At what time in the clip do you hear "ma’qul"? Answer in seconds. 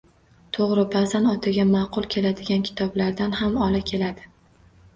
1.73-2.09